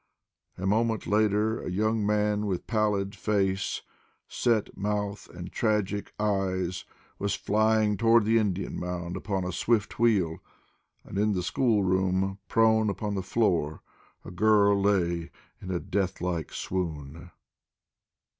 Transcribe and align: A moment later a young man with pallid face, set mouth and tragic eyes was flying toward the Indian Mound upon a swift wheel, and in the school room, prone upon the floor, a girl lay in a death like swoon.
A 0.57 0.65
moment 0.65 1.05
later 1.05 1.61
a 1.61 1.69
young 1.69 2.03
man 2.03 2.47
with 2.47 2.65
pallid 2.65 3.13
face, 3.15 3.83
set 4.27 4.75
mouth 4.75 5.29
and 5.29 5.51
tragic 5.51 6.11
eyes 6.19 6.85
was 7.19 7.35
flying 7.35 7.97
toward 7.97 8.25
the 8.25 8.39
Indian 8.39 8.79
Mound 8.79 9.15
upon 9.15 9.43
a 9.45 9.51
swift 9.51 9.99
wheel, 9.99 10.37
and 11.03 11.19
in 11.19 11.33
the 11.33 11.43
school 11.43 11.83
room, 11.83 12.39
prone 12.47 12.89
upon 12.89 13.13
the 13.13 13.21
floor, 13.21 13.83
a 14.25 14.31
girl 14.31 14.81
lay 14.81 15.29
in 15.61 15.69
a 15.69 15.79
death 15.79 16.19
like 16.19 16.51
swoon. 16.51 17.29